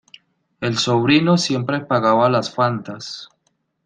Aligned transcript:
El 0.61 0.79
sobrino 0.79 1.37
siempre 1.37 1.81
pagaba 1.81 2.27
las 2.27 2.51
Fantas. 2.51 3.29